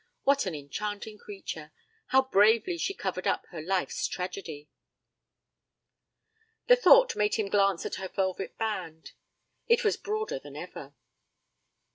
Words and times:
What 0.23 0.47
an 0.47 0.55
enchanting 0.55 1.19
creature! 1.19 1.71
how 2.07 2.23
bravely 2.23 2.79
she 2.79 2.95
covered 2.95 3.27
up 3.27 3.45
her 3.51 3.61
life's 3.61 4.07
tragedy! 4.07 4.67
The 6.65 6.75
thought 6.75 7.15
made 7.15 7.35
him 7.35 7.49
glance 7.49 7.85
at 7.85 7.95
her 8.01 8.07
velvet 8.09 8.57
band 8.57 9.11
it 9.67 9.83
was 9.83 9.97
broader 9.97 10.39
than 10.39 10.55
ever. 10.55 10.95